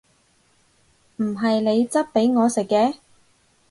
[1.17, 2.95] 唔係你質俾我食嘅！